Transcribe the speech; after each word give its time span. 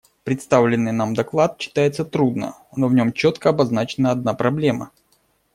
Представленный 0.23 0.91
нам 0.93 1.13
доклад 1.13 1.59
читается 1.59 2.03
трудно, 2.03 2.55
но 2.75 2.87
в 2.87 2.93
нем 2.95 3.13
четко 3.13 3.49
обозначена 3.49 4.09
одна 4.09 4.33
проблема. 4.33 4.89